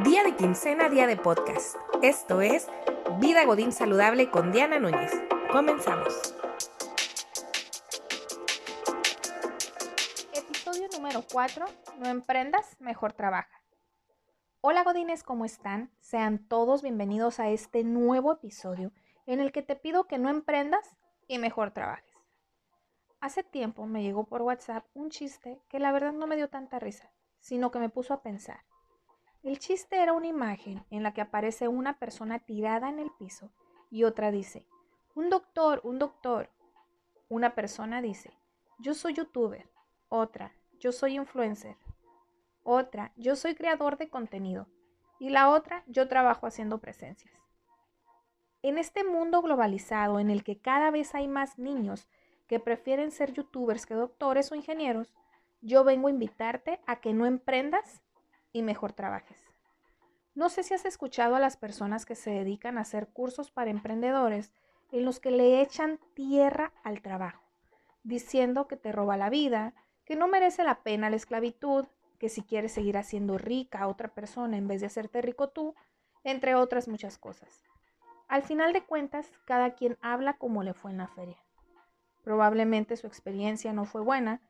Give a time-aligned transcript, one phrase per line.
[0.00, 1.76] Día de quincena, día de podcast.
[2.00, 2.66] Esto es
[3.18, 5.12] Vida Godín Saludable con Diana Núñez.
[5.52, 6.34] Comenzamos.
[10.32, 11.66] Episodio número 4.
[11.98, 13.62] No emprendas, mejor trabaja.
[14.62, 15.90] Hola Godines, ¿cómo están?
[16.00, 18.92] Sean todos bienvenidos a este nuevo episodio
[19.26, 20.96] en el que te pido que no emprendas
[21.28, 22.16] y mejor trabajes.
[23.20, 26.78] Hace tiempo me llegó por WhatsApp un chiste que la verdad no me dio tanta
[26.78, 28.64] risa, sino que me puso a pensar.
[29.42, 33.50] El chiste era una imagen en la que aparece una persona tirada en el piso
[33.90, 34.64] y otra dice,
[35.16, 36.48] un doctor, un doctor.
[37.28, 38.32] Una persona dice,
[38.78, 39.68] yo soy youtuber.
[40.08, 41.76] Otra, yo soy influencer.
[42.62, 44.68] Otra, yo soy creador de contenido.
[45.18, 47.34] Y la otra, yo trabajo haciendo presencias.
[48.62, 52.08] En este mundo globalizado en el que cada vez hay más niños
[52.46, 55.12] que prefieren ser youtubers que doctores o ingenieros,
[55.60, 58.02] yo vengo a invitarte a que no emprendas
[58.52, 59.42] y mejor trabajes.
[60.34, 63.70] No sé si has escuchado a las personas que se dedican a hacer cursos para
[63.70, 64.52] emprendedores
[64.90, 67.42] en los que le echan tierra al trabajo,
[68.02, 71.86] diciendo que te roba la vida, que no merece la pena la esclavitud,
[72.18, 75.74] que si quieres seguir haciendo rica a otra persona en vez de hacerte rico tú,
[76.24, 77.64] entre otras muchas cosas.
[78.28, 81.42] Al final de cuentas, cada quien habla como le fue en la feria.
[82.22, 84.40] Probablemente su experiencia no fue buena,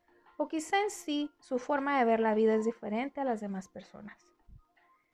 [0.42, 3.68] o quizá en sí su forma de ver la vida es diferente a las demás
[3.68, 4.32] personas.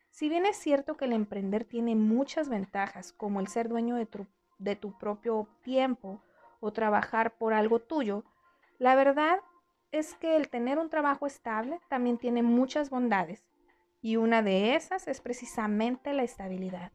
[0.09, 4.07] Si bien es cierto que el emprender tiene muchas ventajas, como el ser dueño de
[4.07, 4.27] tu,
[4.59, 6.23] de tu propio tiempo
[6.61, 8.25] o trabajar por algo tuyo,
[8.79, 9.41] la verdad
[9.93, 13.45] es que el tener un trabajo estable también tiene muchas bondades
[14.01, 16.93] y una de esas es precisamente la estabilidad.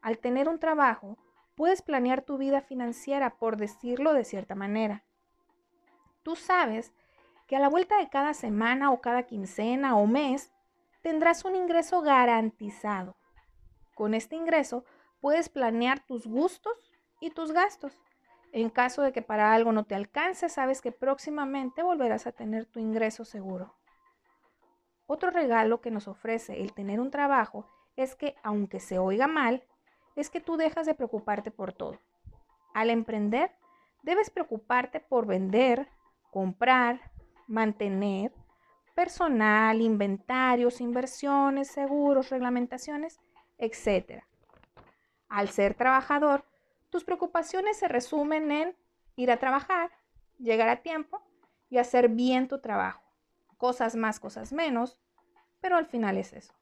[0.00, 1.18] Al tener un trabajo,
[1.54, 5.04] puedes planear tu vida financiera, por decirlo de cierta manera.
[6.22, 6.94] Tú sabes
[7.46, 10.52] que a la vuelta de cada semana o cada quincena o mes
[11.02, 13.16] tendrás un ingreso garantizado.
[13.94, 14.84] Con este ingreso
[15.20, 16.72] puedes planear tus gustos
[17.20, 17.98] y tus gastos.
[18.52, 22.66] En caso de que para algo no te alcance, sabes que próximamente volverás a tener
[22.66, 23.74] tu ingreso seguro.
[25.06, 27.66] Otro regalo que nos ofrece el tener un trabajo
[27.96, 29.64] es que, aunque se oiga mal,
[30.16, 32.00] es que tú dejas de preocuparte por todo.
[32.74, 33.52] Al emprender,
[34.02, 35.88] debes preocuparte por vender,
[36.30, 37.11] comprar,
[37.52, 38.32] mantener
[38.94, 43.20] personal, inventarios, inversiones, seguros, reglamentaciones,
[43.58, 44.22] etc.
[45.28, 46.44] Al ser trabajador,
[46.90, 48.76] tus preocupaciones se resumen en
[49.16, 49.90] ir a trabajar,
[50.38, 51.22] llegar a tiempo
[51.68, 53.02] y hacer bien tu trabajo.
[53.58, 54.98] Cosas más, cosas menos,
[55.60, 56.54] pero al final es eso.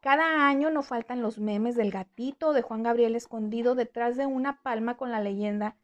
[0.00, 4.60] Cada año no faltan los memes del gatito de Juan Gabriel escondido detrás de una
[4.62, 5.76] palma con la leyenda,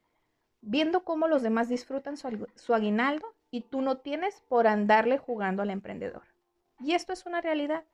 [0.60, 5.70] viendo cómo los demás disfrutan su, aguinaldo y tú no tienes por andarle jugando al
[5.70, 6.24] emprendedor.
[6.80, 7.84] Y esto es una realidad.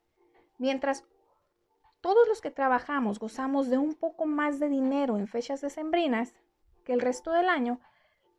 [0.56, 1.04] Mientras
[2.00, 6.34] todos los que trabajamos gozamos de un poco más de dinero en fechas decembrinas
[6.82, 7.78] que el resto del año,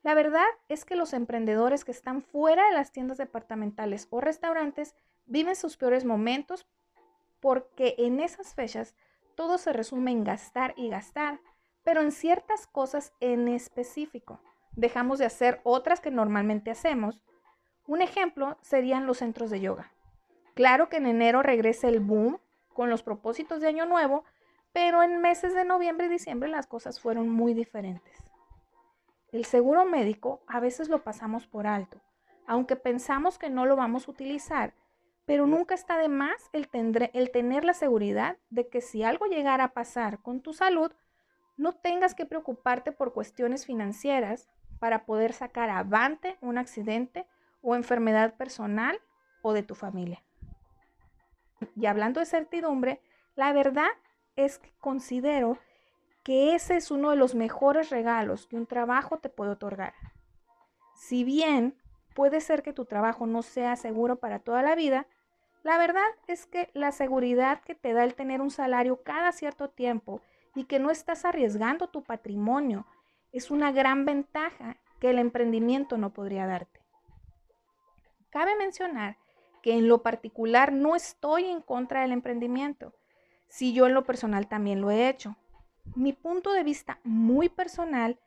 [0.01, 4.95] la verdad es que los emprendedores que están fuera de las tiendas departamentales o restaurantes
[5.27, 6.65] viven sus peores momentos
[7.39, 8.95] porque en esas fechas
[9.35, 11.39] todo se resume en gastar y gastar,
[11.83, 14.41] pero en ciertas cosas en específico
[14.75, 17.21] dejamos de hacer otras que normalmente hacemos.
[17.87, 19.91] Un ejemplo serían los centros de yoga.
[20.53, 22.39] Claro que en enero regresa el boom
[22.73, 24.23] con los propósitos de año nuevo,
[24.73, 28.17] pero en meses de noviembre y diciembre las cosas fueron muy diferentes.
[29.31, 32.01] El seguro médico a veces lo pasamos por alto,
[32.47, 34.73] aunque pensamos que no lo vamos a utilizar,
[35.25, 36.69] pero nunca está de más el,
[37.31, 40.91] tener la seguridad de que si algo llegara a pasar con tu salud,
[41.55, 44.49] no tengas que preocuparte por cuestiones financieras,
[44.81, 47.27] para poder sacar avante un accidente
[47.61, 48.99] o enfermedad personal
[49.43, 50.23] o de tu familia.
[51.75, 52.99] Y hablando de certidumbre,
[53.35, 53.91] la verdad
[54.35, 55.59] es que considero
[56.23, 59.93] que ese es uno de los mejores regalos que un trabajo te puede otorgar.
[60.95, 61.79] Si bien
[62.15, 65.05] puede ser que tu trabajo no sea seguro para toda la vida,
[65.61, 69.69] la verdad es que la seguridad que te da el tener un salario cada cierto
[69.69, 70.21] tiempo
[70.55, 72.87] y que no estás arriesgando tu patrimonio
[73.31, 76.81] es una gran ventaja que el emprendimiento no podría darte.
[78.29, 79.17] Cabe mencionar
[79.61, 82.93] que en lo particular no estoy en contra del emprendimiento,
[83.47, 85.35] si yo en lo personal también lo he hecho.
[85.95, 88.19] Mi punto de vista muy personal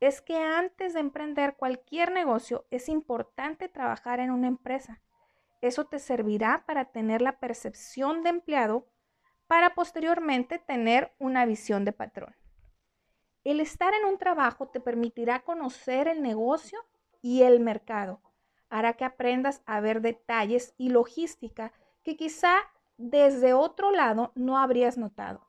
[0.00, 5.00] es que antes de emprender cualquier negocio es importante trabajar en una empresa.
[5.60, 8.88] Eso te servirá para tener la percepción de empleado
[9.46, 12.34] para posteriormente tener una visión de patrón.
[13.44, 16.78] El estar en un trabajo te permitirá conocer el negocio
[17.20, 18.20] y el mercado.
[18.68, 21.72] Hará que aprendas a ver detalles y logística
[22.04, 22.54] que quizá
[22.98, 25.46] desde otro lado no habrías notado.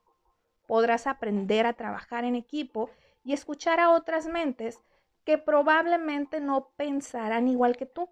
[0.66, 2.90] Podrás aprender a trabajar en equipo
[3.24, 4.82] y escuchar a otras mentes
[5.24, 8.10] que probablemente no pensarán igual que tú.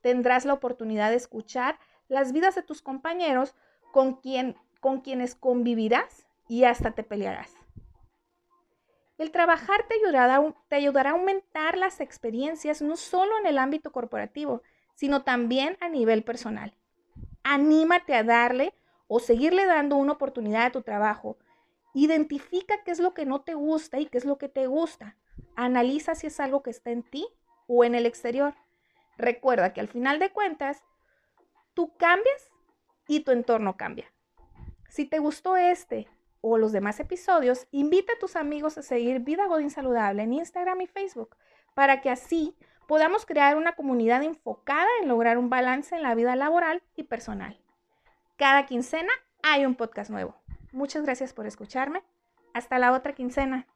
[0.00, 1.78] Tendrás la oportunidad de escuchar
[2.08, 3.54] las vidas de tus compañeros
[3.92, 7.61] con, quien, con quienes convivirás y hasta te pelearás.
[9.22, 9.94] El trabajar te
[10.74, 14.62] ayudará, a aumentar las experiencias no solo en el ámbito corporativo,
[14.96, 16.74] sino también a nivel personal.
[17.44, 18.74] Anímate a darle
[19.06, 21.38] o seguirle dando una oportunidad a tu trabajo.
[21.94, 25.16] Identifica qué es lo que no te gusta y qué es lo que te gusta.
[25.54, 27.28] Analiza si es algo que está en ti
[27.68, 28.56] o en el exterior.
[29.18, 30.82] Recuerda que al final de cuentas,
[31.74, 32.50] tú cambias
[33.06, 34.12] y tu entorno cambia.
[34.88, 36.08] Si te gustó este
[36.42, 40.82] o los demás episodios, invita a tus amigos a seguir Vida Godín Saludable en Instagram
[40.82, 41.36] y Facebook
[41.72, 42.54] para que así
[42.86, 47.58] podamos crear una comunidad enfocada en lograr un balance en la vida laboral y personal.
[48.36, 49.12] Cada quincena
[49.42, 50.36] hay un podcast nuevo.
[50.72, 52.02] Muchas gracias por escucharme.
[52.52, 53.66] Hasta la otra quincena.